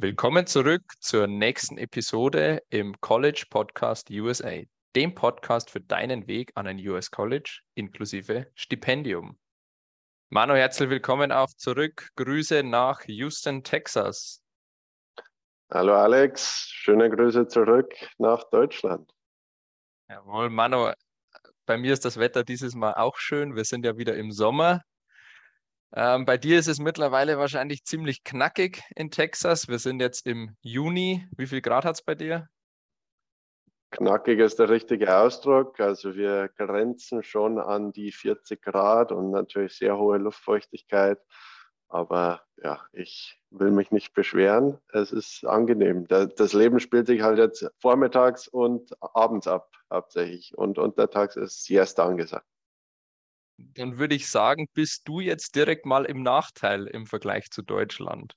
[0.00, 4.62] Willkommen zurück zur nächsten Episode im College Podcast USA,
[4.94, 9.36] dem Podcast für deinen Weg an ein US College inklusive Stipendium.
[10.28, 12.10] Manu, herzlich willkommen auch zurück.
[12.14, 14.40] Grüße nach Houston, Texas.
[15.68, 19.10] Hallo Alex, schöne Grüße zurück nach Deutschland.
[20.08, 20.92] Jawohl, Manu,
[21.66, 23.56] bei mir ist das Wetter dieses Mal auch schön.
[23.56, 24.80] Wir sind ja wieder im Sommer.
[25.94, 29.68] Ähm, bei dir ist es mittlerweile wahrscheinlich ziemlich knackig in Texas.
[29.68, 31.26] Wir sind jetzt im Juni.
[31.36, 32.48] Wie viel Grad hat es bei dir?
[33.90, 35.80] Knackig ist der richtige Ausdruck.
[35.80, 41.18] Also wir grenzen schon an die 40 Grad und natürlich sehr hohe Luftfeuchtigkeit.
[41.88, 44.78] Aber ja, ich will mich nicht beschweren.
[44.92, 46.06] Es ist angenehm.
[46.06, 50.52] Das Leben spielt sich halt jetzt vormittags und abends ab, hauptsächlich.
[50.54, 52.46] Und untertags ist Siesta angesagt
[53.58, 58.34] dann würde ich sagen, bist du jetzt direkt mal im Nachteil im Vergleich zu Deutschland.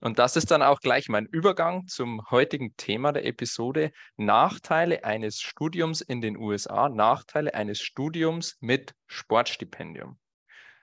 [0.00, 3.90] Und das ist dann auch gleich mein Übergang zum heutigen Thema der Episode.
[4.16, 10.18] Nachteile eines Studiums in den USA, Nachteile eines Studiums mit Sportstipendium.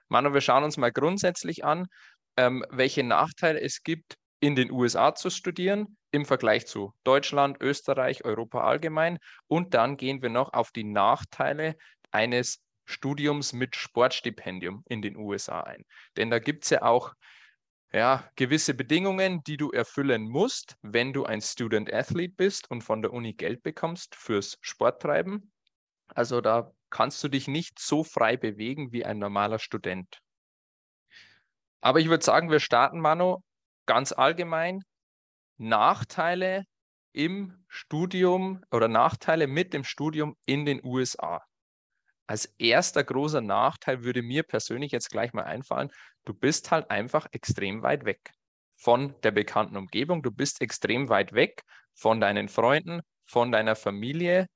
[0.08, 1.86] Manu, wir schauen uns mal grundsätzlich an,
[2.36, 8.24] ähm, welche Nachteile es gibt, in den USA zu studieren im Vergleich zu Deutschland, Österreich,
[8.24, 9.18] Europa allgemein.
[9.46, 11.76] Und dann gehen wir noch auf die Nachteile
[12.10, 15.84] eines Studiums mit Sportstipendium in den USA ein.
[16.16, 17.14] Denn da gibt es ja auch
[17.92, 23.02] ja, gewisse Bedingungen, die du erfüllen musst, wenn du ein Student Athlete bist und von
[23.02, 25.52] der Uni Geld bekommst fürs Sporttreiben.
[26.08, 30.18] Also da kannst du dich nicht so frei bewegen wie ein normaler Student.
[31.80, 33.38] Aber ich würde sagen, wir starten, Manu,
[33.86, 34.82] ganz allgemein.
[35.56, 36.64] Nachteile
[37.12, 41.44] im Studium oder Nachteile mit dem Studium in den USA
[42.26, 45.90] als erster großer Nachteil würde mir persönlich jetzt gleich mal einfallen,
[46.24, 48.32] du bist halt einfach extrem weit weg
[48.76, 50.22] von der bekannten Umgebung.
[50.22, 51.62] Du bist extrem weit weg
[51.94, 54.46] von deinen Freunden, von deiner Familie.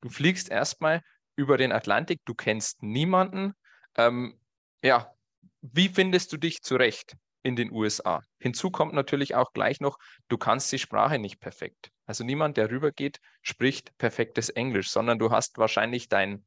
[0.00, 1.00] Du fliegst erstmal
[1.36, 3.52] über den Atlantik, du kennst niemanden.
[3.96, 4.38] Ähm,
[4.82, 5.12] ja,
[5.60, 8.22] wie findest du dich zurecht in den USA?
[8.38, 9.98] Hinzu kommt natürlich auch gleich noch,
[10.28, 11.90] du kannst die Sprache nicht perfekt.
[12.04, 16.44] Also niemand, der rübergeht, spricht perfektes Englisch, sondern du hast wahrscheinlich dein,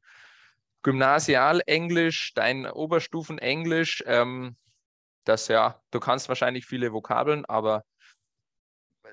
[0.86, 4.56] Gymnasialenglisch, dein Oberstufenenglisch, ähm,
[5.24, 7.82] das ja, du kannst wahrscheinlich viele Vokabeln, aber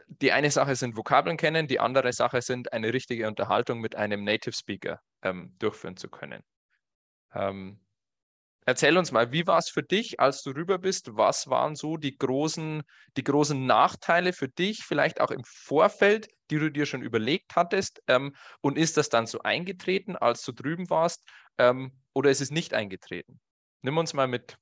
[0.07, 4.23] die eine Sache sind Vokabeln kennen, die andere Sache sind eine richtige Unterhaltung mit einem
[4.23, 6.44] Native Speaker ähm, durchführen zu können.
[7.33, 7.83] Ähm,
[8.66, 11.17] Erzähl uns mal, wie war es für dich, als du rüber bist?
[11.17, 12.83] Was waren so die großen,
[13.17, 18.01] die großen Nachteile für dich, vielleicht auch im Vorfeld, die du dir schon überlegt hattest?
[18.07, 21.28] Ähm, und ist das dann so eingetreten, als du drüben warst?
[21.58, 23.40] Ähm, oder ist es nicht eingetreten?
[23.81, 24.58] Nimm uns mal mit.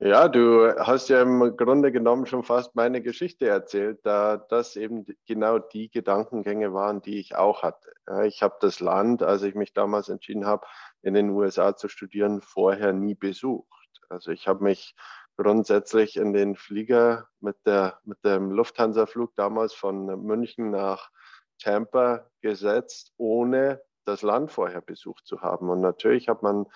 [0.00, 5.06] Ja, du hast ja im Grunde genommen schon fast meine Geschichte erzählt, da das eben
[5.24, 7.92] genau die Gedankengänge waren, die ich auch hatte.
[8.24, 10.66] ich habe das Land, als ich mich damals entschieden habe,
[11.02, 13.68] in den USA zu studieren, vorher nie besucht.
[14.08, 14.94] Also ich habe mich
[15.36, 21.10] grundsätzlich in den Flieger mit, der, mit dem Lufthansa-Flug damals von München nach
[21.58, 25.68] Tampa gesetzt, ohne das Land vorher besucht zu haben.
[25.68, 26.66] Und natürlich hat man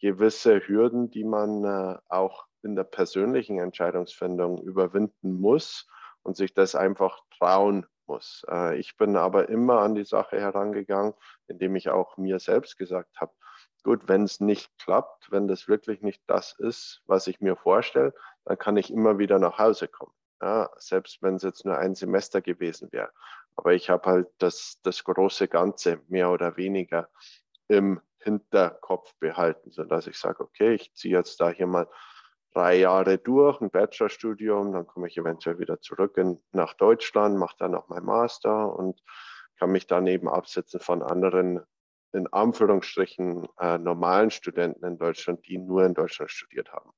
[0.00, 5.88] gewisse Hürden, die man äh, auch in der persönlichen Entscheidungsfindung überwinden muss
[6.22, 8.44] und sich das einfach trauen muss.
[8.50, 11.14] Äh, ich bin aber immer an die Sache herangegangen,
[11.46, 13.32] indem ich auch mir selbst gesagt habe,
[13.84, 18.14] gut, wenn es nicht klappt, wenn das wirklich nicht das ist, was ich mir vorstelle,
[18.44, 20.12] dann kann ich immer wieder nach Hause kommen.
[20.42, 23.10] Ja, selbst wenn es jetzt nur ein Semester gewesen wäre.
[23.56, 27.08] Aber ich habe halt das, das große Ganze mehr oder weniger
[27.68, 31.88] im Hinterkopf behalten, sodass ich sage, okay, ich ziehe jetzt da hier mal
[32.52, 37.56] drei Jahre durch, ein Bachelorstudium, dann komme ich eventuell wieder zurück in, nach Deutschland, mache
[37.58, 39.02] dann noch mein Master und
[39.58, 41.60] kann mich daneben absetzen von anderen
[42.12, 46.90] in Anführungsstrichen äh, normalen Studenten in Deutschland, die nur in Deutschland studiert haben.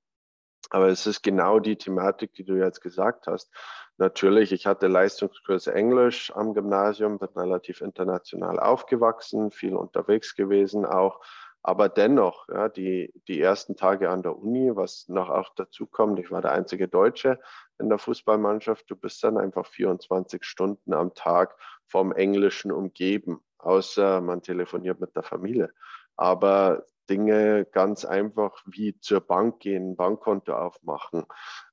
[0.71, 3.51] Aber es ist genau die Thematik, die du jetzt gesagt hast.
[3.99, 11.21] Natürlich, ich hatte Leistungskurse Englisch am Gymnasium, bin relativ international aufgewachsen, viel unterwegs gewesen auch.
[11.62, 16.21] Aber dennoch, ja, die, die ersten Tage an der Uni, was noch auch dazu kommt,
[16.21, 17.41] ich war der einzige Deutsche
[17.79, 21.56] in der Fußballmannschaft, du bist dann einfach 24 Stunden am Tag
[21.87, 25.73] vom Englischen umgeben außer man telefoniert mit der Familie.
[26.17, 31.25] Aber Dinge ganz einfach wie zur Bank gehen, Bankkonto aufmachen,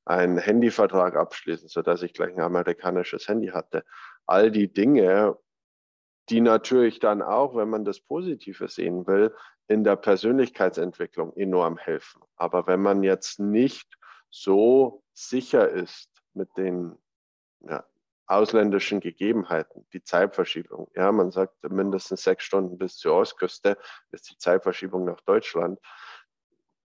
[0.06, 3.84] einen Handyvertrag abschließen, sodass ich gleich ein amerikanisches Handy hatte.
[4.26, 5.38] All die Dinge,
[6.30, 9.36] die natürlich dann auch, wenn man das Positive sehen will,
[9.68, 12.22] in der Persönlichkeitsentwicklung enorm helfen.
[12.36, 13.98] Aber wenn man jetzt nicht
[14.30, 16.98] so sicher ist, mit den
[17.62, 17.84] ja,
[18.28, 20.90] ausländischen Gegebenheiten, die Zeitverschiebung.
[20.96, 23.78] Ja, man sagt mindestens sechs Stunden bis zur Ostküste
[24.12, 25.80] ist die Zeitverschiebung nach Deutschland.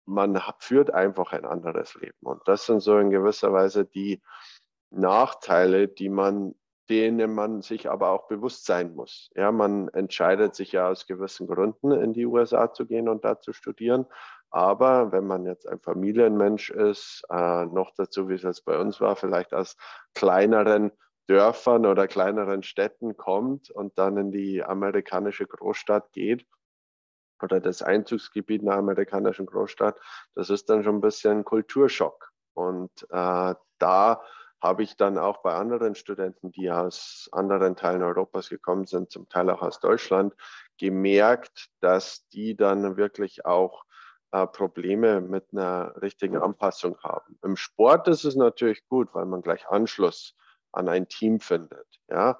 [0.08, 2.18] Man führt einfach ein anderes Leben.
[2.22, 4.22] Und das sind so in gewisser Weise die
[4.90, 6.54] Nachteile, die man,
[6.88, 9.30] denen man sich aber auch bewusst sein muss.
[9.34, 13.38] Ja, man entscheidet sich ja aus gewissen Gründen in die USA zu gehen und da
[13.38, 14.06] zu studieren.
[14.50, 19.00] Aber wenn man jetzt ein Familienmensch ist, äh, noch dazu, wie es jetzt bei uns
[19.00, 19.76] war, vielleicht aus
[20.14, 20.90] kleineren
[21.26, 26.46] Dörfern oder kleineren Städten kommt und dann in die amerikanische Großstadt geht
[27.42, 29.98] oder das Einzugsgebiet einer amerikanischen Großstadt,
[30.34, 32.30] das ist dann schon ein bisschen Kulturschock.
[32.54, 34.22] Und äh, da
[34.60, 39.28] habe ich dann auch bei anderen Studenten, die aus anderen Teilen Europas gekommen sind, zum
[39.28, 40.34] Teil auch aus Deutschland,
[40.78, 43.84] gemerkt, dass die dann wirklich auch
[44.32, 47.38] äh, Probleme mit einer richtigen Anpassung haben.
[47.42, 50.34] Im Sport ist es natürlich gut, weil man gleich Anschluss
[50.72, 52.38] an ein Team findet, ja,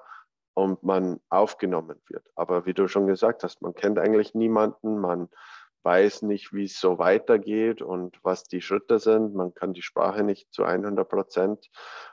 [0.59, 2.25] und man aufgenommen wird.
[2.35, 5.29] Aber wie du schon gesagt hast, man kennt eigentlich niemanden, man
[5.83, 9.33] weiß nicht, wie es so weitergeht und was die Schritte sind.
[9.33, 11.69] Man kann die Sprache nicht zu 100 Prozent.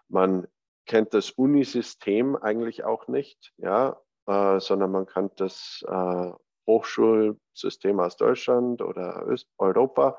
[0.09, 0.47] Man
[0.87, 6.31] kennt das Unisystem eigentlich auch nicht, ja, äh, sondern man kann das äh,
[6.69, 10.19] Hochschulsystem aus Deutschland oder Öst Europa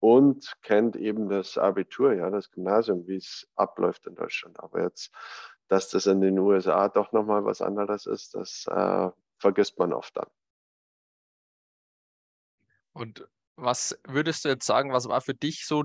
[0.00, 4.60] und kennt eben das Abitur, ja, das Gymnasium, wie es abläuft in Deutschland.
[4.60, 5.10] Aber jetzt,
[5.68, 10.16] dass das in den USA doch nochmal was anderes ist, das äh, vergisst man oft
[10.16, 10.26] dann.
[12.92, 15.84] Und was würdest du jetzt sagen, was war für dich so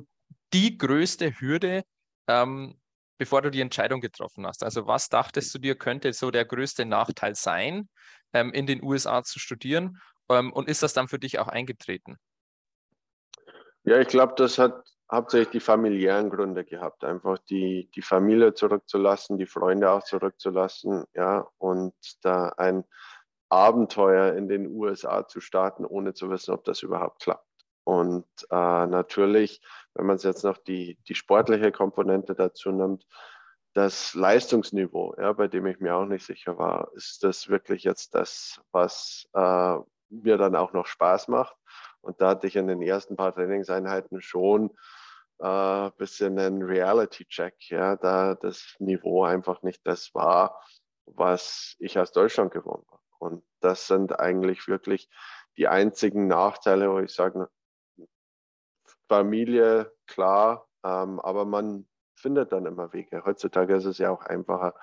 [0.54, 1.84] die größte Hürde,
[2.28, 2.80] ähm,
[3.18, 4.64] bevor du die Entscheidung getroffen hast?
[4.64, 7.90] Also was dachtest du dir, könnte so der größte Nachteil sein,
[8.34, 10.00] ähm, in den USA zu studieren?
[10.30, 12.18] Ähm, und ist das dann für dich auch eingetreten?
[13.84, 19.38] Ja, ich glaube, das hat hauptsächlich die familiären Gründe gehabt, einfach die, die Familie zurückzulassen,
[19.38, 22.84] die Freunde auch zurückzulassen, ja, und da ein
[23.50, 27.46] Abenteuer in den USA zu starten, ohne zu wissen, ob das überhaupt klappt.
[27.84, 29.62] Und äh, natürlich,
[29.94, 33.06] wenn man jetzt noch die, die sportliche Komponente dazu nimmt,
[33.74, 38.16] das Leistungsniveau, ja, bei dem ich mir auch nicht sicher war, ist das wirklich jetzt
[38.16, 39.78] das, was äh,
[40.10, 41.56] mir dann auch noch Spaß macht?
[42.02, 44.72] Und da hatte ich in den ersten paar Trainingseinheiten schon
[45.44, 50.64] äh, bisschen einen Reality-Check, ja, da das Niveau einfach nicht das war,
[51.06, 53.02] was ich aus Deutschland gewohnt war.
[53.20, 55.10] Und das sind eigentlich wirklich
[55.58, 57.50] die einzigen Nachteile, wo ich sage,
[59.10, 63.24] Familie, klar, ähm, aber man findet dann immer Wege.
[63.26, 64.74] Heutzutage ist es ja auch einfacher,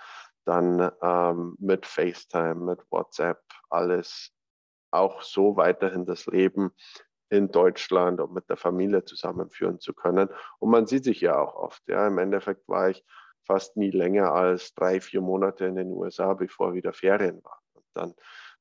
[0.45, 4.31] dann ähm, mit FaceTime, mit WhatsApp, alles
[4.91, 6.73] auch so weiterhin das Leben
[7.31, 10.29] in Deutschland und mit der Familie zusammenführen zu können.
[10.59, 11.83] Und man sieht sich ja auch oft.
[11.89, 12.07] Ja.
[12.07, 13.05] Im Endeffekt war ich
[13.45, 17.63] fast nie länger als drei, vier Monate in den USA, bevor wieder Ferien waren.
[17.75, 18.15] Und dann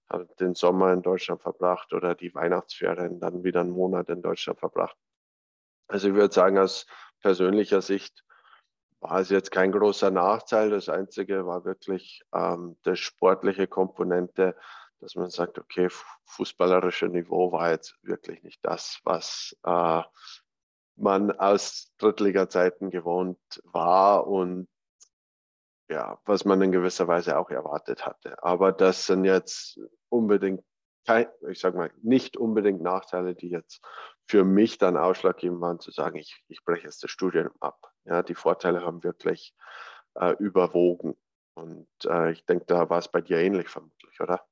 [0.10, 4.22] habe ich den Sommer in Deutschland verbracht oder die Weihnachtsferien dann wieder einen Monat in
[4.22, 4.98] Deutschland verbracht.
[5.88, 6.86] Also ich würde sagen, aus
[7.22, 8.24] persönlicher Sicht
[9.00, 10.70] war es jetzt kein großer Nachteil.
[10.70, 14.56] Das Einzige war wirklich ähm, die sportliche Komponente,
[15.00, 15.88] dass man sagt, okay,
[16.26, 20.02] fußballerische Niveau war jetzt wirklich nicht das, was äh,
[20.96, 24.68] man aus Drittliga-Zeiten gewohnt war und
[25.90, 28.44] ja, was man in gewisser Weise auch erwartet hatte.
[28.44, 29.80] Aber das sind jetzt
[30.10, 30.64] unbedingt,
[31.50, 33.82] ich sag mal, nicht unbedingt Nachteile, die jetzt
[34.28, 37.92] für mich dann ausschlaggebend waren, zu sagen, ich, ich breche jetzt das Studium ab.
[38.04, 39.56] Ja, die Vorteile haben wirklich
[40.16, 41.18] äh, überwogen.
[41.56, 44.46] Und äh, ich denke, da war es bei dir ähnlich vermutlich, oder?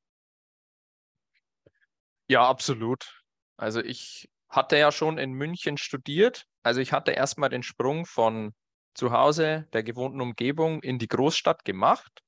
[2.28, 3.24] Ja, absolut.
[3.58, 6.46] Also ich hatte ja schon in München studiert.
[6.64, 8.54] Also ich hatte erstmal den Sprung von
[8.94, 12.22] zu Hause, der gewohnten Umgebung, in die Großstadt gemacht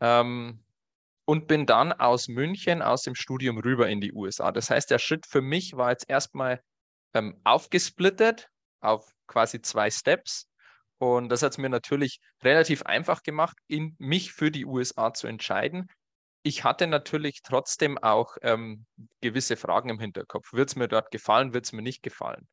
[0.00, 0.64] ähm,
[1.24, 4.52] und bin dann aus München, aus dem Studium rüber in die USA.
[4.52, 6.60] Das heißt, der Schritt für mich war jetzt erstmal
[7.14, 8.48] ähm, aufgesplittet
[8.80, 10.48] auf quasi zwei Steps.
[10.98, 15.26] Und das hat es mir natürlich relativ einfach gemacht, in, mich für die USA zu
[15.26, 15.88] entscheiden,
[16.46, 18.86] ich hatte natürlich trotzdem auch ähm,
[19.20, 20.52] gewisse Fragen im Hinterkopf.
[20.52, 22.46] Wird es mir dort gefallen, wird es mir nicht gefallen?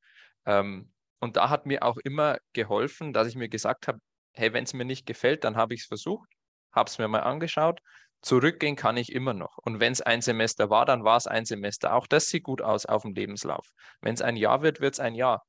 [0.48, 4.00] Ähm, und da hat mir auch immer geholfen, dass ich mir gesagt habe,
[4.34, 6.28] hey, wenn es mir nicht gefällt, dann habe ich es versucht,
[6.72, 7.82] habe es mir mal angeschaut.
[8.24, 9.60] Zurückgehen kann ich immer noch.
[9.60, 11.94] Und wenn es ein Semester war, dann war es ein Semester.
[11.94, 13.68] Auch das sieht gut aus auf dem Lebenslauf.
[14.02, 15.46] Wenn es ein Jahr wird, wird es ein Jahr.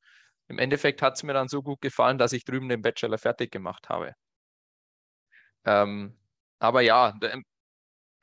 [0.49, 3.51] Im Endeffekt hat es mir dann so gut gefallen, dass ich drüben den Bachelor fertig
[3.51, 4.13] gemacht habe.
[5.65, 6.19] Ähm,
[6.59, 7.15] aber ja,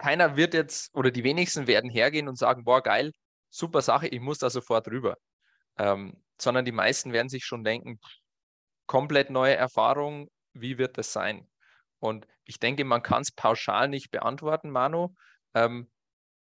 [0.01, 3.11] keiner wird jetzt oder die wenigsten werden hergehen und sagen, boah, geil,
[3.51, 5.15] super Sache, ich muss da sofort rüber.
[5.77, 7.99] Ähm, sondern die meisten werden sich schon denken,
[8.87, 11.47] komplett neue Erfahrung, wie wird das sein?
[11.99, 15.13] Und ich denke, man kann es pauschal nicht beantworten, Manu.
[15.53, 15.91] Ähm,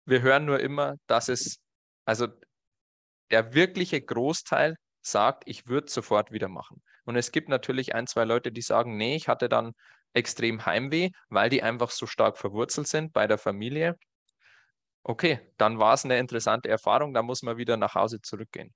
[0.03, 1.59] wir hören nur immer, dass es,
[2.03, 2.27] also
[3.31, 6.83] der wirkliche Großteil sagt, ich würde sofort wieder machen.
[7.05, 9.71] Und es gibt natürlich ein, zwei Leute, die sagen, nee, ich hatte dann
[10.15, 13.98] extrem Heimweh, weil die einfach so stark verwurzelt sind bei der Familie.
[15.03, 18.74] Okay, dann war es eine interessante Erfahrung, da muss man wieder nach Hause zurückgehen.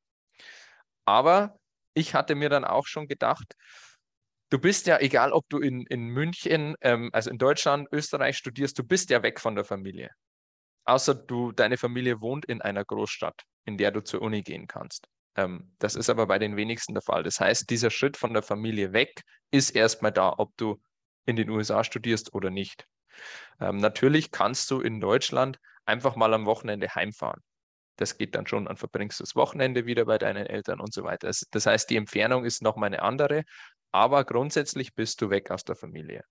[1.05, 1.57] Aber
[1.95, 3.55] ich hatte mir dann auch schon gedacht,
[4.49, 8.77] du bist ja, egal ob du in, in München, ähm, also in Deutschland, Österreich studierst,
[8.77, 10.11] du bist ja weg von der Familie.
[10.85, 15.07] Außer du, deine Familie wohnt in einer Großstadt, in der du zur Uni gehen kannst.
[15.35, 17.23] Ähm, das ist aber bei den wenigsten der Fall.
[17.23, 20.79] Das heißt, dieser Schritt von der Familie weg ist erstmal da, ob du
[21.29, 22.85] in den USA studierst oder nicht.
[23.59, 27.41] Ähm, natürlich kannst du in Deutschland einfach mal am Wochenende heimfahren.
[27.97, 31.03] Das geht dann schon, dann verbringst du das Wochenende wieder bei deinen Eltern und so
[31.03, 31.29] weiter.
[31.51, 33.43] Das, heißt, die Entfernung ist nochmal eine andere,
[33.91, 36.23] aber grundsätzlich bist du weg aus der Familie.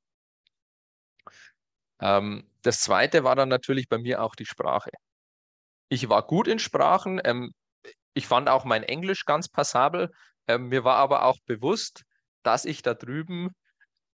[2.01, 4.91] Ähm, das zweite war dann natürlich bei mir auch die Sprache.
[5.91, 7.21] Ich war gut in Sprachen.
[7.25, 7.53] Ähm,
[8.15, 10.11] ich fand auch mein Englisch ganz passabel.
[10.47, 12.05] Ähm, mir war aber auch bewusst,
[12.43, 13.51] dass ich da drüben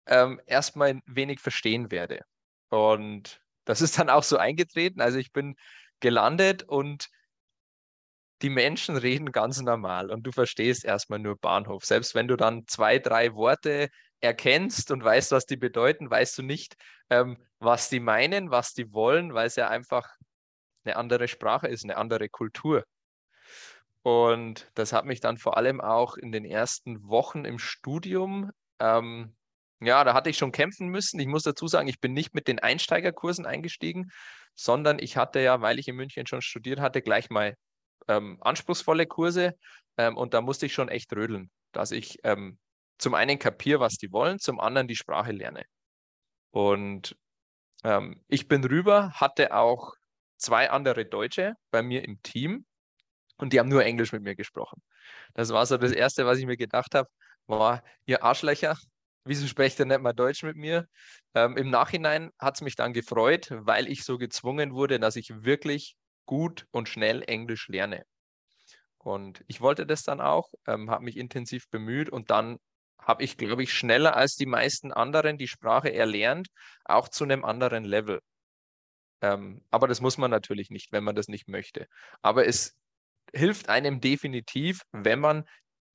[0.06, 2.20] ähm, erstmal wenig verstehen werde.
[2.68, 5.00] Und das ist dann auch so eingetreten.
[5.00, 5.56] Also ich bin
[6.00, 7.08] gelandet und
[8.42, 11.84] die Menschen reden ganz normal und du verstehst erstmal nur Bahnhof.
[11.84, 13.88] Selbst wenn du dann zwei, drei Worte
[14.20, 16.76] erkennst und weißt, was die bedeuten, weißt du nicht,
[17.10, 20.08] ähm, was die meinen, was die wollen, weil es ja einfach
[20.84, 22.84] eine andere Sprache ist, eine andere Kultur.
[24.02, 29.34] Und das hat mich dann vor allem auch in den ersten Wochen im Studium, ähm,
[29.80, 31.18] ja, da hatte ich schon kämpfen müssen.
[31.20, 34.10] Ich muss dazu sagen, ich bin nicht mit den Einsteigerkursen eingestiegen,
[34.54, 37.54] sondern ich hatte ja, weil ich in München schon studiert hatte, gleich mal
[38.08, 39.54] ähm, anspruchsvolle Kurse.
[39.96, 42.58] Ähm, und da musste ich schon echt rödeln, dass ich ähm,
[42.98, 45.64] zum einen kapiere, was die wollen, zum anderen die Sprache lerne.
[46.50, 47.16] Und
[47.82, 49.94] ähm, ich bin rüber, hatte auch
[50.36, 52.66] zwei andere Deutsche bei mir im Team
[53.36, 54.82] und die haben nur Englisch mit mir gesprochen.
[55.34, 57.08] Das war so das Erste, was ich mir gedacht habe,
[57.46, 58.76] war, ihr Arschlöcher,
[59.24, 60.86] wieso sprecht ihr nicht mal Deutsch mit mir?
[61.34, 65.44] Ähm, Im Nachhinein hat es mich dann gefreut, weil ich so gezwungen wurde, dass ich
[65.44, 68.04] wirklich gut und schnell Englisch lerne.
[68.98, 72.58] Und ich wollte das dann auch, ähm, habe mich intensiv bemüht und dann
[72.98, 76.48] habe ich, glaube ich, schneller als die meisten anderen die Sprache erlernt,
[76.84, 78.20] auch zu einem anderen Level.
[79.20, 81.86] Ähm, aber das muss man natürlich nicht, wenn man das nicht möchte.
[82.22, 82.74] Aber es
[83.34, 85.44] hilft einem definitiv, wenn man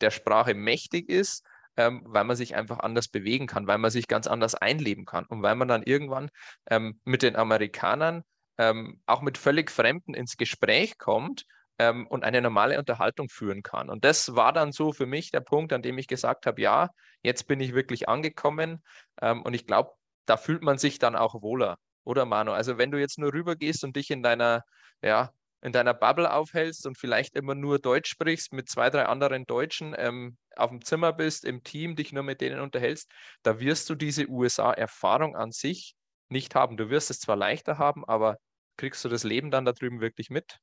[0.01, 1.43] der Sprache mächtig ist,
[1.79, 5.25] ähm, weil man sich einfach anders bewegen kann, weil man sich ganz anders einleben kann
[5.27, 6.29] und weil man dann irgendwann
[6.69, 8.23] ähm, mit den Amerikanern
[8.57, 11.45] ähm, auch mit völlig Fremden ins Gespräch kommt
[11.77, 13.89] ähm, und eine normale Unterhaltung führen kann.
[13.89, 16.89] Und das war dann so für mich der Punkt, an dem ich gesagt habe, ja,
[17.23, 18.83] jetzt bin ich wirklich angekommen
[19.21, 19.91] ähm, und ich glaube,
[20.25, 21.77] da fühlt man sich dann auch wohler.
[22.03, 22.51] Oder Manu?
[22.51, 24.63] Also wenn du jetzt nur rübergehst und dich in deiner,
[25.01, 25.31] ja,
[25.61, 29.95] in deiner Bubble aufhältst und vielleicht immer nur Deutsch sprichst, mit zwei, drei anderen Deutschen
[29.97, 33.11] ähm, auf dem Zimmer bist, im Team, dich nur mit denen unterhältst,
[33.43, 35.95] da wirst du diese USA-Erfahrung an sich
[36.29, 36.77] nicht haben.
[36.77, 38.37] Du wirst es zwar leichter haben, aber
[38.77, 40.59] kriegst du das Leben dann da drüben wirklich mit?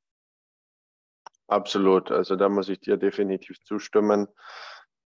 [1.49, 2.11] Absolut.
[2.11, 4.27] Also da muss ich dir definitiv zustimmen.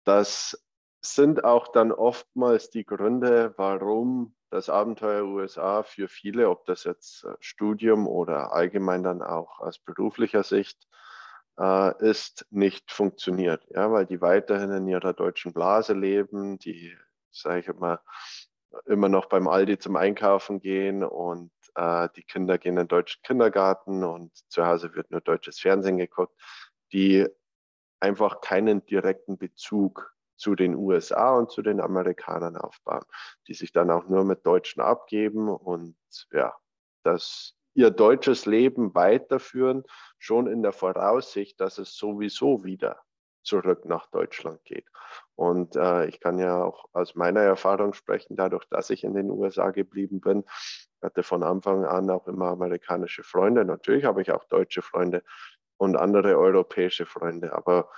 [0.05, 0.57] Das
[1.01, 7.23] sind auch dann oftmals die Gründe, warum das Abenteuer USA für viele, ob das jetzt
[7.23, 10.87] äh, Studium oder allgemein dann auch aus beruflicher Sicht
[11.57, 13.65] äh, ist, nicht funktioniert.
[13.69, 16.95] Ja, weil die weiterhin in ihrer deutschen Blase leben, die,
[17.31, 18.01] sage ich immer,
[18.85, 23.21] immer noch beim Aldi zum Einkaufen gehen und äh, die Kinder gehen in den deutschen
[23.23, 26.35] Kindergarten und zu Hause wird nur deutsches Fernsehen geguckt,
[26.93, 27.25] die
[27.99, 33.05] einfach keinen direkten Bezug zu den USA und zu den Amerikanern aufbauen,
[33.47, 35.95] die sich dann auch nur mit Deutschen abgeben und
[36.31, 36.53] ja,
[37.03, 39.83] das ihr deutsches Leben weiterführen,
[40.17, 42.99] schon in der Voraussicht, dass es sowieso wieder
[43.43, 44.85] zurück nach Deutschland geht.
[45.35, 49.29] Und äh, ich kann ja auch aus meiner Erfahrung sprechen, dadurch, dass ich in den
[49.29, 50.43] USA geblieben bin,
[51.01, 53.63] hatte von Anfang an auch immer amerikanische Freunde.
[53.63, 55.23] Natürlich habe ich auch deutsche Freunde
[55.77, 57.89] und andere europäische Freunde, aber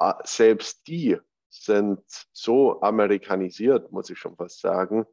[0.00, 1.18] äh, selbst die
[1.50, 2.02] sind
[2.32, 5.06] so amerikanisiert, muss ich schon fast sagen,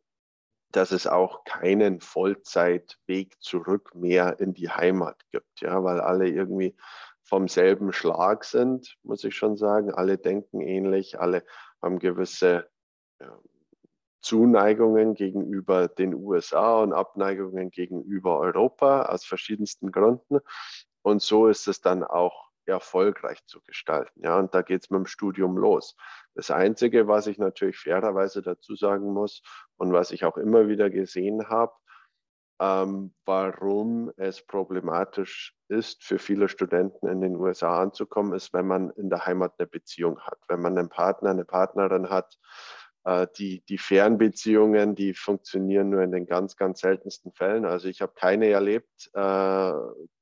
[0.71, 6.75] dass es auch keinen Vollzeitweg zurück mehr in die Heimat gibt, ja, weil alle irgendwie
[7.23, 9.91] vom selben Schlag sind, muss ich schon sagen.
[9.91, 11.43] Alle denken ähnlich, alle
[11.81, 12.69] haben gewisse
[13.19, 13.39] ja,
[14.21, 20.39] Zuneigungen gegenüber den USA und Abneigungen gegenüber Europa aus verschiedensten Gründen.
[21.01, 24.21] Und so ist es dann auch erfolgreich zu gestalten.
[24.23, 25.95] Ja, und da geht es mit dem Studium los.
[26.33, 29.41] Das Einzige, was ich natürlich fairerweise dazu sagen muss
[29.77, 31.73] und was ich auch immer wieder gesehen habe,
[32.59, 38.91] ähm, warum es problematisch ist, für viele Studenten in den USA anzukommen, ist, wenn man
[38.91, 40.39] in der Heimat eine Beziehung hat.
[40.47, 42.37] Wenn man einen Partner, eine Partnerin hat,
[43.03, 47.65] äh, die, die Fernbeziehungen, die funktionieren nur in den ganz, ganz seltensten Fällen.
[47.65, 49.73] Also ich habe keine erlebt, äh,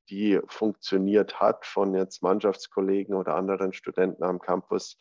[0.10, 4.98] die funktioniert hat von jetzt Mannschaftskollegen oder anderen Studenten am Campus,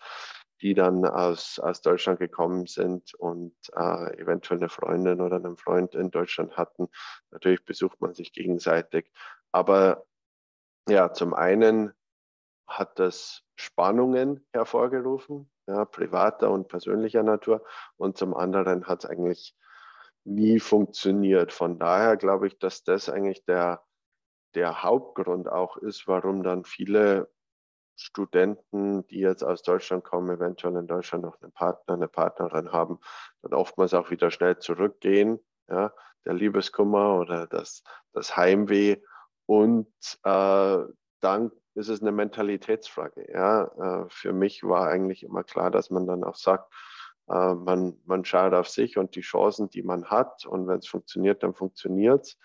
[0.60, 5.94] die dann aus, aus Deutschland gekommen sind und äh, eventuell eine Freundin oder einen Freund
[5.94, 6.88] in Deutschland hatten.
[7.30, 9.10] Natürlich besucht man sich gegenseitig.
[9.50, 10.06] Aber
[10.88, 11.92] ja, zum einen
[12.68, 17.64] hat das Spannungen hervorgerufen, ja, privater und persönlicher Natur.
[17.96, 19.56] Und zum anderen hat es eigentlich
[20.24, 21.52] nie funktioniert.
[21.52, 23.82] Von daher glaube ich, dass das eigentlich der,
[24.54, 27.30] der Hauptgrund auch ist, warum dann viele
[27.96, 32.98] Studenten, die jetzt aus Deutschland kommen, eventuell in Deutschland noch einen Partner, eine Partnerin haben,
[33.42, 35.38] dann oftmals auch wieder schnell zurückgehen.
[35.68, 35.92] Ja,
[36.24, 37.82] der Liebeskummer oder das,
[38.12, 38.96] das Heimweh.
[39.46, 39.88] Und
[40.24, 40.78] äh,
[41.20, 43.26] dann ist es eine Mentalitätsfrage.
[43.32, 43.64] Ja,
[44.04, 46.72] äh, für mich war eigentlich immer klar, dass man dann auch sagt,
[47.28, 50.46] äh, man, man schaut auf sich und die Chancen, die man hat.
[50.46, 52.38] Und wenn es funktioniert, dann funktioniert es.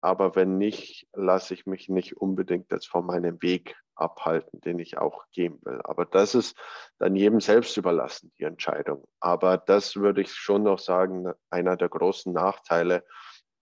[0.00, 4.96] Aber wenn nicht, lasse ich mich nicht unbedingt jetzt von meinem Weg abhalten, den ich
[4.98, 5.80] auch gehen will.
[5.84, 6.56] Aber das ist
[6.98, 9.04] dann jedem selbst überlassen, die Entscheidung.
[9.20, 13.04] Aber das würde ich schon noch sagen, einer der großen Nachteile,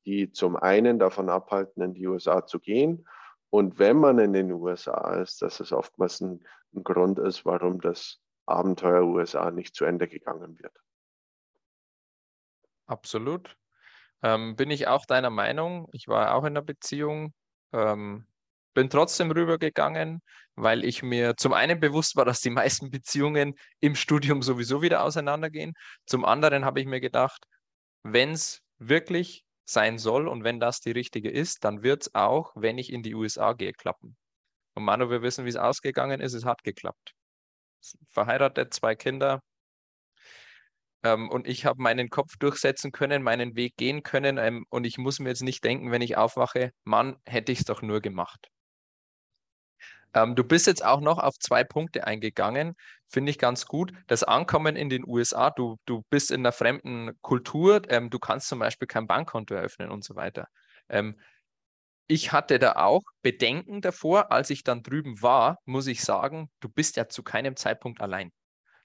[0.04, 3.08] die zum einen davon abhalten, in die USA zu gehen.
[3.50, 7.80] Und wenn man in den USA ist, dass es oftmals ein, ein Grund ist, warum
[7.80, 10.76] das Abenteuer USA nicht zu Ende gegangen wird.
[12.86, 13.56] Absolut.
[14.22, 15.88] Ähm, bin ich auch deiner Meinung.
[15.92, 17.34] Ich war auch in einer Beziehung,
[17.72, 18.26] ähm,
[18.74, 20.20] bin trotzdem rübergegangen,
[20.54, 25.02] weil ich mir zum einen bewusst war, dass die meisten Beziehungen im Studium sowieso wieder
[25.02, 25.74] auseinandergehen.
[26.06, 27.44] Zum anderen habe ich mir gedacht,
[28.02, 32.52] wenn es wirklich sein soll und wenn das die richtige ist, dann wird es auch,
[32.54, 34.16] wenn ich in die USA gehe, klappen.
[34.74, 36.34] Und Manu, wir wissen, wie es ausgegangen ist.
[36.34, 37.14] Es hat geklappt.
[38.10, 39.40] Verheiratet, zwei Kinder,
[41.06, 44.38] ähm, und ich habe meinen Kopf durchsetzen können, meinen Weg gehen können.
[44.38, 47.64] Ähm, und ich muss mir jetzt nicht denken, wenn ich aufwache, Mann, hätte ich es
[47.64, 48.48] doch nur gemacht.
[50.14, 52.74] Ähm, du bist jetzt auch noch auf zwei Punkte eingegangen,
[53.08, 53.92] finde ich ganz gut.
[54.08, 58.48] Das Ankommen in den USA, du, du bist in einer fremden Kultur, ähm, du kannst
[58.48, 60.48] zum Beispiel kein Bankkonto eröffnen und so weiter.
[60.88, 61.20] Ähm,
[62.08, 66.68] ich hatte da auch Bedenken davor, als ich dann drüben war, muss ich sagen, du
[66.68, 68.32] bist ja zu keinem Zeitpunkt allein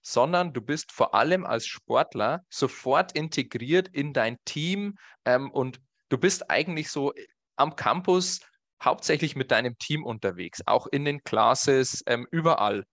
[0.02, 6.18] sondern du bist vor allem als Sportler sofort integriert in dein Team ähm, und du
[6.18, 8.40] bist eigentlich so äh, am Campus
[8.82, 12.84] hauptsächlich mit deinem Team unterwegs, auch in den Classes, ähm, überall.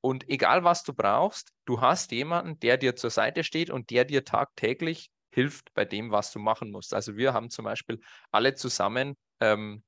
[0.00, 4.04] Und egal was du brauchst, du hast jemanden, der dir zur Seite steht und der
[4.04, 6.94] dir tagtäglich hilft bei dem, was du machen musst.
[6.94, 8.00] Also wir haben zum Beispiel
[8.30, 9.82] alle zusammen ähm,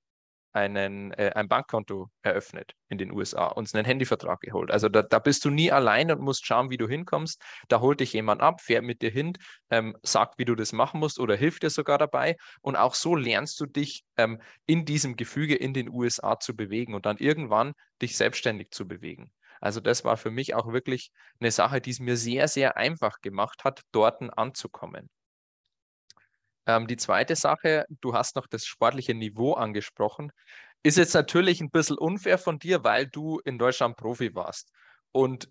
[0.56, 4.70] einen, äh, ein Bankkonto eröffnet in den USA, uns einen Handyvertrag geholt.
[4.70, 7.42] Also da, da, bist du nie allein und musst schauen, wie du hinkommst.
[7.68, 9.34] Da holt dich jemand ab, fährt mit dir hin,
[9.70, 12.36] ähm, sagt, wie du das machen musst oder hilft dir sogar dabei.
[12.62, 16.94] Und auch so lernst du dich ähm, in diesem Gefüge in den USA zu bewegen
[16.94, 19.30] und dann irgendwann dich selbstständig zu bewegen.
[19.60, 23.20] Also das war für mich auch wirklich eine Sache, die es mir sehr, sehr einfach
[23.20, 25.10] gemacht hat, dort anzukommen.
[26.66, 30.32] Ähm, die zweite Sache, du hast noch das sportliche Niveau angesprochen,
[30.82, 34.70] ist jetzt natürlich ein bisschen unfair von dir, weil du in Deutschland Profi warst.
[35.12, 35.48] Und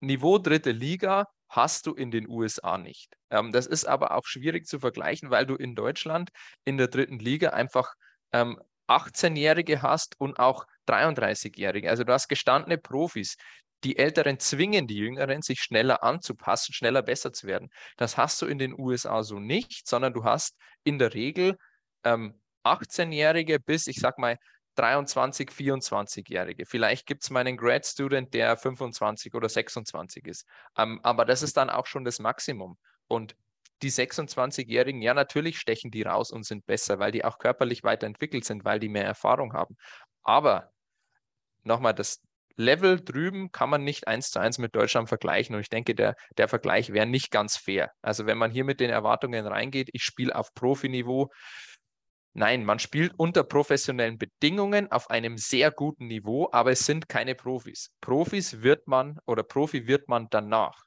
[0.00, 3.16] Niveau dritte Liga hast du in den USA nicht.
[3.30, 6.30] Ähm, das ist aber auch schwierig zu vergleichen, weil du in Deutschland
[6.64, 7.94] in der dritten Liga einfach
[8.32, 11.90] ähm, 18-Jährige hast und auch 33-Jährige.
[11.90, 13.36] Also du hast gestandene Profis,
[13.84, 17.70] die Älteren zwingen die Jüngeren, sich schneller anzupassen, schneller besser zu werden.
[17.96, 21.56] Das hast du in den USA so nicht, sondern du hast in der Regel
[22.04, 24.38] ähm, 18-Jährige bis, ich sag mal,
[24.76, 26.64] 23, 24-Jährige.
[26.64, 30.46] Vielleicht gibt es mal einen Grad Student, der 25 oder 26 ist.
[30.76, 32.78] Ähm, aber das ist dann auch schon das Maximum.
[33.08, 33.34] Und
[33.82, 38.44] die 26-Jährigen, ja, natürlich stechen die raus und sind besser, weil die auch körperlich weiterentwickelt
[38.44, 39.76] sind, weil die mehr Erfahrung haben.
[40.22, 40.72] Aber
[41.64, 42.20] nochmal, das,
[42.58, 45.54] Level drüben kann man nicht eins zu eins mit Deutschland vergleichen.
[45.54, 47.92] Und ich denke, der, der Vergleich wäre nicht ganz fair.
[48.02, 51.30] Also wenn man hier mit den Erwartungen reingeht, ich spiele auf Profiniveau.
[52.34, 57.34] Nein, man spielt unter professionellen Bedingungen auf einem sehr guten Niveau, aber es sind keine
[57.34, 57.90] Profis.
[58.00, 60.82] Profis wird man oder Profi wird man danach.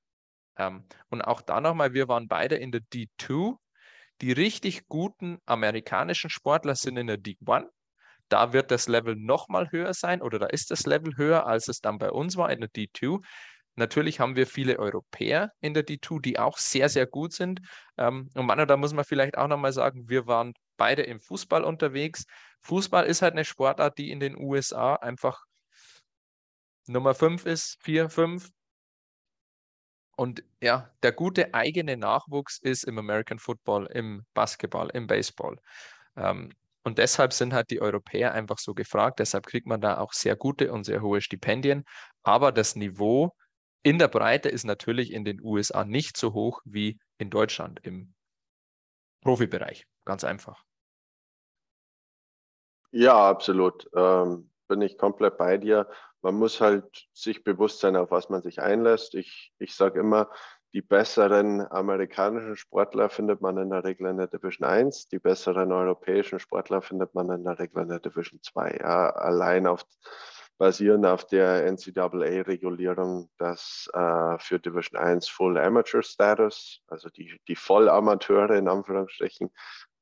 [0.58, 3.56] Ähm, und auch da nochmal, wir waren beide in der D2.
[4.20, 7.66] Die richtig guten amerikanischen Sportler sind in der D1
[8.32, 11.82] da wird das Level nochmal höher sein oder da ist das Level höher, als es
[11.82, 13.22] dann bei uns war in der D2.
[13.76, 17.62] Natürlich haben wir viele Europäer in der D2, die auch sehr, sehr gut sind.
[17.98, 21.64] Ähm, und Manu, da muss man vielleicht auch nochmal sagen, wir waren beide im Fußball
[21.64, 22.26] unterwegs.
[22.62, 25.44] Fußball ist halt eine Sportart, die in den USA einfach
[26.88, 28.50] Nummer 5 ist, 4, 5.
[30.16, 35.58] Und ja, der gute eigene Nachwuchs ist im American Football, im Basketball, im Baseball.
[36.16, 36.52] Ähm,
[36.84, 39.20] und deshalb sind halt die Europäer einfach so gefragt.
[39.20, 41.86] Deshalb kriegt man da auch sehr gute und sehr hohe Stipendien.
[42.24, 43.36] Aber das Niveau
[43.84, 48.14] in der Breite ist natürlich in den USA nicht so hoch wie in Deutschland im
[49.22, 49.86] Profibereich.
[50.06, 50.64] Ganz einfach.
[52.92, 53.90] Ja, absolut.
[53.96, 55.88] Ähm, bin ich komplett bei dir.
[56.22, 59.16] Man muss halt sich bewusst sein, auf was man sich einlässt.
[59.16, 60.30] Ich, ich sage immer,
[60.74, 65.72] die besseren amerikanischen Sportler findet man in der Regel in der Division 1, die besseren
[65.72, 68.78] europäischen Sportler findet man in der Regel in der Division 2.
[68.80, 69.86] Ja, allein auf,
[70.58, 77.56] basierend auf der NCAA-Regulierung, dass äh, für Division 1 Full Amateur Status, also die, die
[77.56, 79.52] Vollamateure in Anführungsstrichen,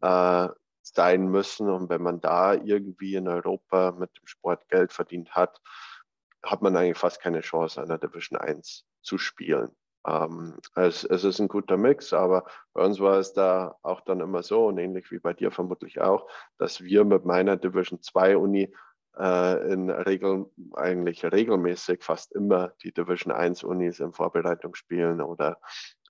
[0.01, 0.49] äh,
[0.83, 1.69] sein müssen.
[1.69, 5.61] Und wenn man da irgendwie in Europa mit dem Sport Geld verdient hat,
[6.43, 9.75] hat man eigentlich fast keine Chance, an der Division 1 zu spielen.
[10.07, 14.21] Ähm, es, es, ist ein guter Mix, aber bei uns war es da auch dann
[14.21, 18.37] immer so und ähnlich wie bei dir vermutlich auch, dass wir mit meiner Division 2
[18.37, 18.73] Uni
[19.17, 25.59] äh, in Regel, eigentlich regelmäßig fast immer die Division 1 Unis in Vorbereitung spielen oder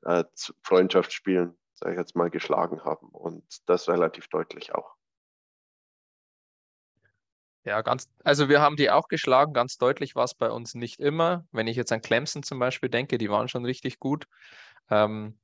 [0.04, 0.24] äh,
[0.62, 4.99] Freundschaftsspielen sage ich jetzt mal, geschlagen haben und das relativ deutlich auch.
[7.66, 11.00] Ja, ganz, also wir haben die auch geschlagen, ganz deutlich war es bei uns nicht
[11.00, 11.46] immer.
[11.52, 14.26] Wenn ich jetzt an Clemson zum Beispiel denke, die waren schon richtig gut.
[14.90, 15.38] Ähm,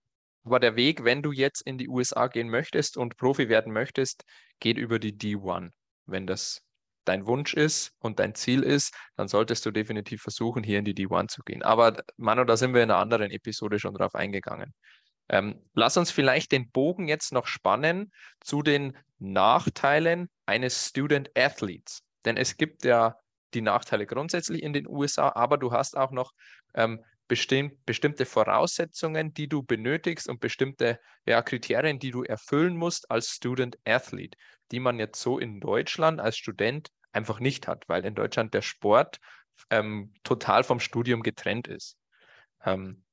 [0.46, 4.24] aber der Weg, wenn du jetzt in die USA gehen möchtest und Profi werden möchtest,
[4.60, 5.72] geht über die D1.
[6.06, 6.62] Wenn das
[7.04, 10.94] dein Wunsch ist und dein Ziel ist, dann solltest du definitiv versuchen, hier in die
[10.94, 11.64] D1 zu gehen.
[11.64, 14.74] Aber Manu, da sind wir in einer anderen Episode schon drauf eingegangen.
[15.30, 22.05] Ähm, lass uns vielleicht den Bogen jetzt noch spannen zu den Nachteilen eines Student Athletes.
[22.26, 23.16] Denn es gibt ja
[23.54, 26.34] die Nachteile grundsätzlich in den USA, aber du hast auch noch
[26.74, 33.10] ähm, bestimmt, bestimmte Voraussetzungen, die du benötigst und bestimmte ja, Kriterien, die du erfüllen musst
[33.10, 34.38] als Student Athlete,
[34.72, 38.62] die man jetzt so in Deutschland als Student einfach nicht hat, weil in Deutschland der
[38.62, 39.20] Sport
[39.70, 41.98] ähm, total vom Studium getrennt ist.
[42.66, 43.06] Ähm,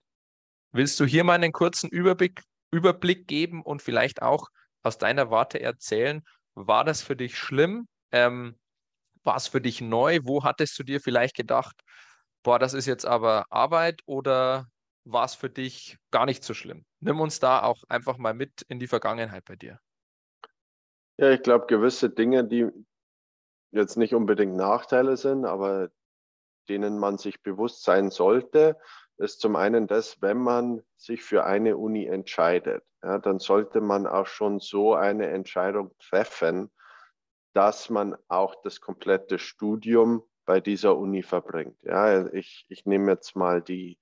[0.72, 4.48] Willst du hier mal einen kurzen Überblick, Überblick geben und vielleicht auch
[4.82, 6.22] aus deiner Warte erzählen,
[6.54, 7.86] war das für dich schlimm?
[8.10, 8.58] Ähm,
[9.24, 10.20] war es für dich neu?
[10.24, 11.74] Wo hattest du dir vielleicht gedacht,
[12.42, 14.66] boah, das ist jetzt aber Arbeit oder
[15.04, 16.84] war es für dich gar nicht so schlimm?
[17.00, 19.78] Nimm uns da auch einfach mal mit in die Vergangenheit bei dir.
[21.18, 22.68] Ja, ich glaube, gewisse Dinge, die
[23.70, 25.90] jetzt nicht unbedingt Nachteile sind, aber
[26.68, 28.78] denen man sich bewusst sein sollte,
[29.18, 34.06] ist zum einen das, wenn man sich für eine Uni entscheidet, ja, dann sollte man
[34.06, 36.70] auch schon so eine Entscheidung treffen,
[37.52, 41.76] dass man auch das komplette Studium bei dieser Uni verbringt.
[41.82, 43.98] Ja, ich, ich nehme jetzt mal die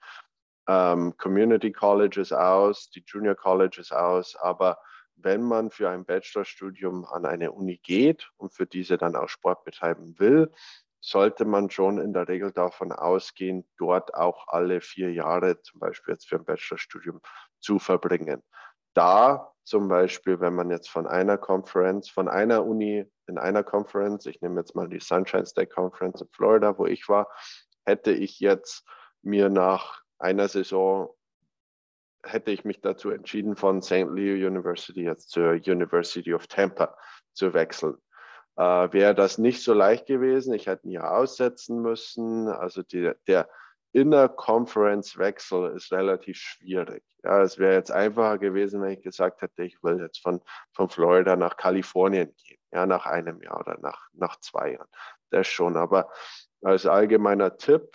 [0.66, 4.78] ähm, Community Colleges aus, die Junior Colleges aus, aber
[5.16, 9.64] wenn man für ein Bachelorstudium an eine Uni geht und für diese dann auch Sport
[9.64, 10.50] betreiben will,
[11.00, 16.14] sollte man schon in der Regel davon ausgehen, dort auch alle vier Jahre, zum Beispiel
[16.14, 17.20] jetzt für ein Bachelorstudium,
[17.58, 18.42] zu verbringen.
[18.94, 24.26] Da zum Beispiel, wenn man jetzt von einer Conference, von einer Uni in einer Conference,
[24.26, 27.28] ich nehme jetzt mal die Sunshine State Conference in Florida, wo ich war,
[27.84, 28.84] hätte ich jetzt
[29.22, 31.10] mir nach einer Saison,
[32.24, 34.08] hätte ich mich dazu entschieden, von St.
[34.10, 36.96] Leo University jetzt zur University of Tampa
[37.32, 37.96] zu wechseln
[38.60, 40.52] äh, wäre das nicht so leicht gewesen.
[40.52, 42.48] Ich hätte ein Jahr aussetzen müssen.
[42.48, 43.48] Also die, der
[43.92, 47.02] Inner-Conference-Wechsel ist relativ schwierig.
[47.24, 50.40] Ja, es wäre jetzt einfacher gewesen, wenn ich gesagt hätte, ich will jetzt von,
[50.72, 54.88] von Florida nach Kalifornien gehen, ja, nach einem Jahr oder nach, nach zwei Jahren.
[55.30, 55.76] Das schon.
[55.76, 56.10] Aber
[56.62, 57.90] als allgemeiner Tipp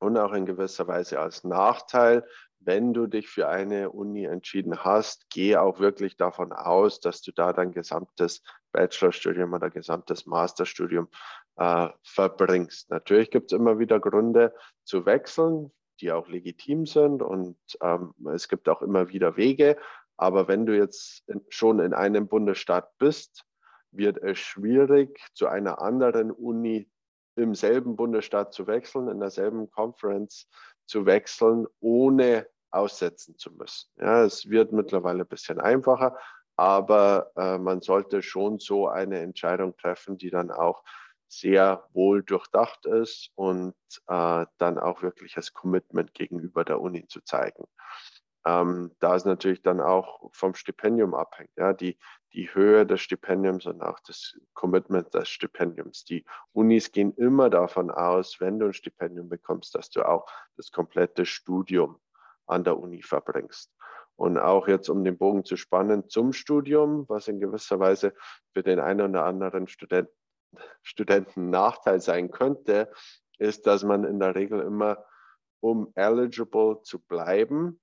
[0.00, 2.26] und auch in gewisser Weise als Nachteil,
[2.60, 7.32] wenn du dich für eine Uni entschieden hast, geh auch wirklich davon aus, dass du
[7.32, 8.42] da dein gesamtes
[8.72, 11.08] Bachelorstudium oder gesamtes Masterstudium
[11.56, 12.90] äh, verbringst.
[12.90, 18.48] Natürlich gibt es immer wieder Gründe zu wechseln, die auch legitim sind und ähm, es
[18.48, 19.76] gibt auch immer wieder Wege.
[20.16, 23.44] Aber wenn du jetzt in, schon in einem Bundesstaat bist,
[23.90, 26.90] wird es schwierig, zu einer anderen Uni
[27.36, 30.48] im selben Bundesstaat zu wechseln, in derselben Conference
[30.90, 33.88] zu wechseln, ohne aussetzen zu müssen.
[33.96, 36.18] Ja, es wird mittlerweile ein bisschen einfacher,
[36.56, 40.82] aber äh, man sollte schon so eine Entscheidung treffen, die dann auch
[41.28, 43.74] sehr wohl durchdacht ist und
[44.08, 47.64] äh, dann auch wirklich das Commitment gegenüber der Uni zu zeigen.
[48.44, 51.98] Ähm, da ist natürlich dann auch vom Stipendium abhängt, ja, die,
[52.32, 56.04] die Höhe des Stipendiums und auch das Commitment des Stipendiums.
[56.04, 60.70] Die Unis gehen immer davon aus, wenn du ein Stipendium bekommst, dass du auch das
[60.70, 62.00] komplette Studium
[62.46, 63.72] an der Uni verbringst.
[64.16, 68.14] Und auch jetzt, um den Bogen zu spannen zum Studium, was in gewisser Weise
[68.52, 70.08] für den einen oder anderen Student,
[70.82, 72.92] Studenten Nachteil sein könnte,
[73.38, 75.04] ist, dass man in der Regel immer,
[75.60, 77.80] um eligible zu bleiben,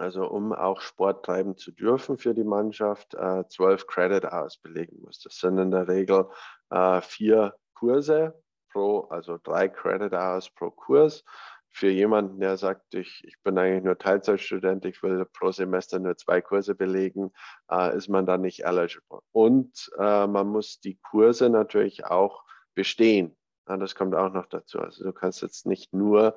[0.00, 5.00] also um auch Sport treiben zu dürfen für die Mannschaft, äh, zwölf Credit Hours belegen
[5.02, 5.20] muss.
[5.20, 6.28] Das sind in der Regel
[6.70, 11.22] äh, vier Kurse pro, also drei Credit Hours pro Kurs
[11.68, 16.16] für jemanden, der sagt, ich, ich bin eigentlich nur Teilzeitstudent, ich will pro Semester nur
[16.16, 17.32] zwei Kurse belegen,
[17.70, 19.20] äh, ist man dann nicht eligible.
[19.32, 22.42] Und man muss die Kurse natürlich auch
[22.74, 23.36] bestehen.
[23.66, 24.80] Das kommt auch noch dazu.
[24.80, 26.36] Also du kannst jetzt nicht nur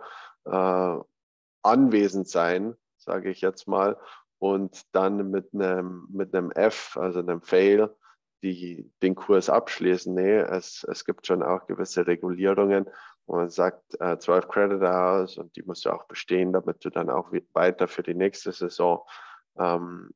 [1.64, 3.98] anwesend sein, sage ich jetzt mal,
[4.40, 7.96] und dann mit einem, mit einem F, also einem Fail,
[8.42, 10.14] die, den Kurs abschließen.
[10.14, 12.90] Nee, es, es gibt schon auch gewisse Regulierungen,
[13.26, 16.90] wo man sagt, äh, 12 Credit Hours und die musst du auch bestehen, damit du
[16.90, 19.06] dann auch weiter für die nächste Saison
[19.58, 20.12] ähm,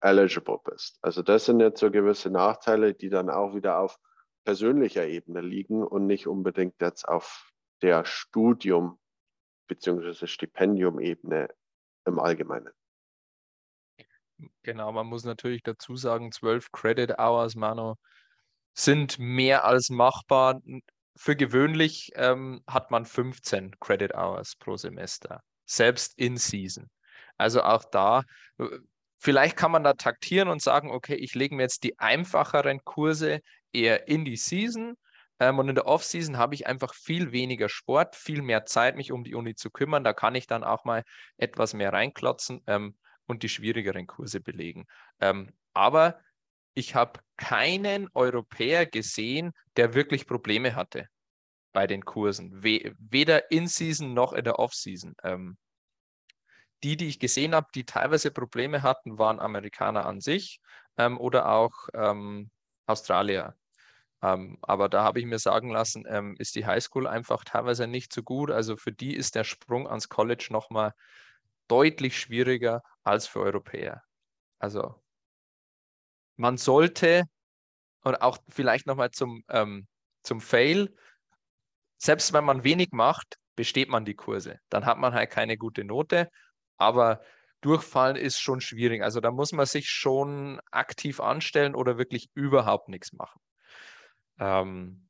[0.00, 0.98] eligible bist.
[1.02, 3.98] Also das sind jetzt so gewisse Nachteile, die dann auch wieder auf
[4.44, 8.98] persönlicher Ebene liegen und nicht unbedingt jetzt auf der Studium-
[9.68, 10.26] bzw.
[10.26, 11.48] Stipendium-Ebene
[12.06, 12.72] im Allgemeinen.
[14.62, 17.96] Genau, man muss natürlich dazu sagen, 12 Credit Hours, Mano,
[18.74, 20.60] sind mehr als machbar
[21.16, 26.90] für gewöhnlich ähm, hat man 15 Credit Hours pro Semester, selbst in Season.
[27.38, 28.22] Also auch da,
[28.58, 28.66] äh,
[29.18, 33.40] vielleicht kann man da taktieren und sagen, okay, ich lege mir jetzt die einfacheren Kurse
[33.72, 34.94] eher in die Season
[35.38, 39.12] ähm, und in der Off-Season habe ich einfach viel weniger Sport, viel mehr Zeit, mich
[39.12, 40.04] um die Uni zu kümmern.
[40.04, 41.04] Da kann ich dann auch mal
[41.36, 42.96] etwas mehr reinklotzen ähm,
[43.26, 44.86] und die schwierigeren Kurse belegen.
[45.20, 46.20] Ähm, aber
[46.74, 51.08] ich habe keinen Europäer gesehen, der wirklich Probleme hatte
[51.72, 52.62] bei den Kursen.
[52.62, 55.14] weder in Season noch in der Off-Season.
[55.22, 55.58] Ähm,
[56.82, 60.60] die, die ich gesehen habe, die teilweise Probleme hatten, waren Amerikaner an sich
[60.98, 62.50] ähm, oder auch ähm,
[62.86, 63.54] Australier.
[64.22, 68.12] Ähm, aber da habe ich mir sagen lassen, ähm, ist die Highschool einfach teilweise nicht
[68.12, 68.50] so gut.
[68.50, 70.92] Also für die ist der Sprung ans College nochmal
[71.68, 74.02] deutlich schwieriger als für Europäer.
[74.58, 74.94] Also
[76.36, 77.24] man sollte,
[78.02, 79.86] und auch vielleicht nochmal zum, ähm,
[80.22, 80.94] zum Fail,
[81.98, 84.58] selbst wenn man wenig macht, besteht man die Kurse.
[84.68, 86.28] Dann hat man halt keine gute Note,
[86.76, 87.22] aber
[87.62, 89.02] durchfallen ist schon schwierig.
[89.02, 93.40] Also da muss man sich schon aktiv anstellen oder wirklich überhaupt nichts machen.
[94.38, 95.08] Ähm,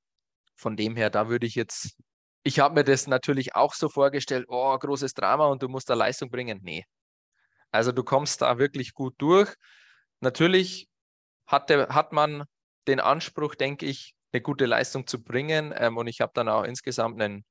[0.57, 1.97] von dem her, da würde ich jetzt,
[2.43, 5.95] ich habe mir das natürlich auch so vorgestellt, oh, großes Drama und du musst da
[5.95, 6.61] Leistung bringen.
[6.63, 6.85] Nee.
[7.71, 9.55] Also du kommst da wirklich gut durch.
[10.21, 10.89] Natürlich
[11.47, 12.45] hatte, hat man
[12.87, 15.75] den Anspruch, denke ich, eine gute Leistung zu bringen.
[15.77, 17.45] Ähm, und ich habe dann auch insgesamt einen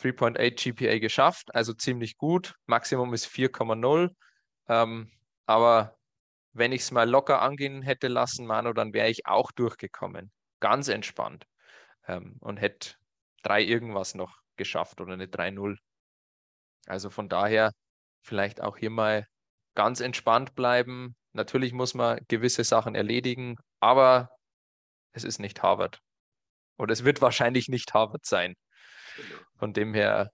[0.00, 2.54] 3.8 GPA geschafft, also ziemlich gut.
[2.66, 4.10] Maximum ist 4,0.
[4.68, 5.10] Ähm,
[5.46, 5.96] aber
[6.52, 10.32] wenn ich es mal locker angehen hätte lassen, Manu, dann wäre ich auch durchgekommen.
[10.64, 11.46] Ganz entspannt.
[12.06, 12.94] Ähm, und hätte
[13.42, 15.76] drei irgendwas noch geschafft oder eine 3-0.
[16.86, 17.72] Also von daher
[18.22, 19.26] vielleicht auch hier mal
[19.74, 24.30] ganz entspannt bleiben, Natürlich muss man gewisse Sachen erledigen, aber
[25.12, 26.00] es ist nicht Harvard.
[26.76, 28.54] Und es wird wahrscheinlich nicht Harvard sein.
[29.58, 30.30] Von dem her,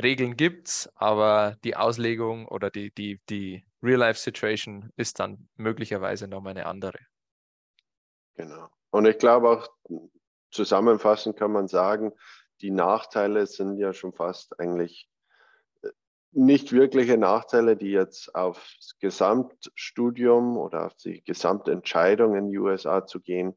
[0.00, 6.52] Regeln gibt es, aber die Auslegung oder die, die, die Real-Life-Situation ist dann möglicherweise nochmal
[6.52, 6.98] eine andere.
[8.36, 8.70] Genau.
[8.90, 9.68] Und ich glaube auch,
[10.50, 12.12] zusammenfassend kann man sagen,
[12.60, 15.08] die Nachteile sind ja schon fast eigentlich
[16.32, 23.20] nicht wirkliche Nachteile, die jetzt aufs Gesamtstudium oder auf die Gesamtentscheidung in die USA zu
[23.20, 23.56] gehen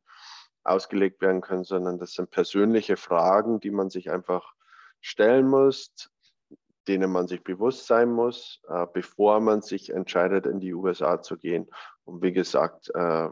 [0.64, 4.54] ausgelegt werden können, sondern das sind persönliche Fragen, die man sich einfach
[5.00, 5.92] stellen muss,
[6.88, 11.38] denen man sich bewusst sein muss, äh, bevor man sich entscheidet, in die USA zu
[11.38, 11.68] gehen.
[12.06, 13.30] Und wie gesagt, äh,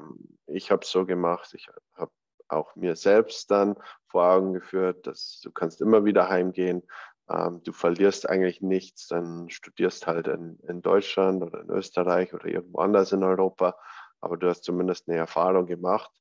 [0.48, 2.12] ich habe es so gemacht, ich habe
[2.48, 3.76] auch mir selbst dann
[4.08, 6.84] vor Augen geführt, dass du kannst immer wieder heimgehen,
[7.30, 12.46] ähm, du verlierst eigentlich nichts, dann studierst halt in, in Deutschland oder in Österreich oder
[12.46, 13.78] irgendwo anders in Europa,
[14.20, 16.12] aber du hast zumindest eine Erfahrung gemacht,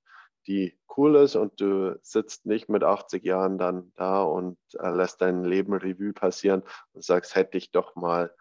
[0.47, 5.21] die cool ist und du sitzt nicht mit 80 Jahren dann da und äh, lässt
[5.23, 8.35] dein Leben Revue passieren und sagst, hätte ich doch mal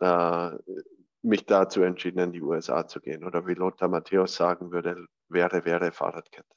[0.00, 0.50] äh,
[1.22, 3.24] mich dazu entschieden, in die USA zu gehen.
[3.24, 6.54] Oder wie Lothar Matthäus sagen würde, wäre, wäre Fahrradkette.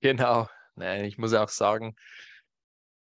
[0.00, 0.48] Genau.
[0.74, 1.96] Nein, ich muss auch sagen,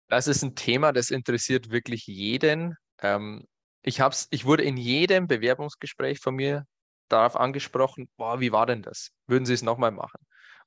[0.08, 2.74] das ist ein Thema, das interessiert wirklich jeden.
[2.98, 3.46] Ähm,
[3.82, 6.66] ich, hab's, ich wurde in jedem Bewerbungsgespräch von mir
[7.08, 9.10] darauf angesprochen, boah, wie war denn das?
[9.26, 10.20] Würden Sie es nochmal machen?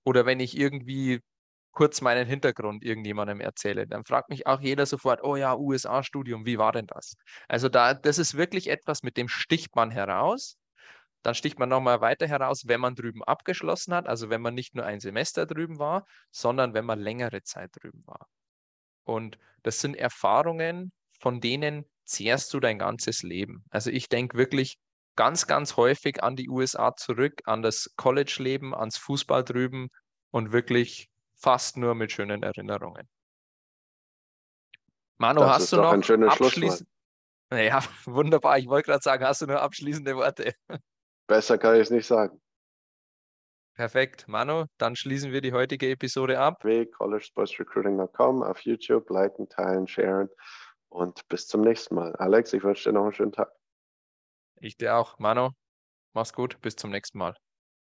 [0.05, 1.21] Oder wenn ich irgendwie
[1.73, 6.57] kurz meinen Hintergrund irgendjemandem erzähle, dann fragt mich auch jeder sofort, oh ja, USA-Studium, wie
[6.57, 7.15] war denn das?
[7.47, 10.57] Also da, das ist wirklich etwas, mit dem sticht man heraus.
[11.23, 14.75] Dann sticht man nochmal weiter heraus, wenn man drüben abgeschlossen hat, also wenn man nicht
[14.75, 18.27] nur ein Semester drüben war, sondern wenn man längere Zeit drüben war.
[19.05, 23.63] Und das sind Erfahrungen, von denen zehrst du dein ganzes Leben.
[23.69, 24.77] Also ich denke wirklich
[25.15, 29.89] ganz, ganz häufig an die USA zurück, an das College-Leben, ans Fußball drüben
[30.31, 31.09] und wirklich
[31.43, 33.07] fast nur mit schönen Erinnerungen.
[35.17, 36.89] Manu, das hast du noch ein schönes abschließend...
[37.51, 38.57] Ja, wunderbar.
[38.57, 40.55] Ich wollte gerade sagen, hast du nur abschließende Worte?
[41.27, 42.41] Besser kann ich es nicht sagen.
[43.75, 44.27] Perfekt.
[44.27, 46.61] Manu, dann schließen wir die heutige Episode ab.
[46.61, 50.29] collegesportsrecruiting.com auf YouTube, liken, teilen, sharen
[50.89, 52.15] und bis zum nächsten Mal.
[52.15, 53.51] Alex, ich wünsche dir noch einen schönen Tag.
[54.59, 55.17] Ich dir auch.
[55.19, 55.49] Manu,
[56.13, 56.61] mach's gut.
[56.61, 57.35] Bis zum nächsten Mal.